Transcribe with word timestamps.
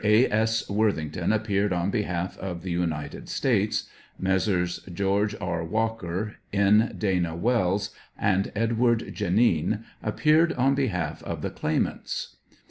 A. 0.03 0.27
S. 0.31 0.67
Worthington 0.67 1.31
appeared 1.31 1.71
on 1.71 1.91
behalf 1.91 2.35
of 2.39 2.63
the 2.63 2.71
72 2.71 2.81
United 2.81 3.29
States; 3.29 3.83
Messrs. 4.17 4.79
George 4.91 5.35
E. 5.35 5.37
Walker, 5.39 6.37
N. 6.51 6.95
Dana 6.97 7.35
Wells, 7.35 7.91
and 8.17 8.51
Edward 8.55 9.13
Janin 9.13 9.83
appeared 10.01 10.53
on 10.53 10.73
behalf 10.73 11.21
of 11.21 11.43
the 11.43 11.51
claimants. 11.51 12.37